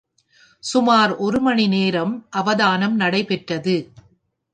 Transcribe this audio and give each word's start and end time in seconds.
சுமார் 0.63 1.11
ஒருமணி 1.17 1.67
நேரம் 1.67 2.13
அவதானம் 2.29 2.95
நடைபெற்றது. 2.95 3.75